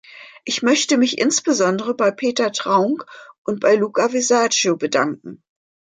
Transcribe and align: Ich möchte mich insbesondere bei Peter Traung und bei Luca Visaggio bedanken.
Ich 0.45 0.63
möchte 0.63 0.97
mich 0.97 1.19
insbesondere 1.19 1.93
bei 1.93 2.09
Peter 2.09 2.51
Traung 2.51 3.03
und 3.43 3.59
bei 3.59 3.75
Luca 3.75 4.11
Visaggio 4.11 4.75
bedanken. 4.75 5.43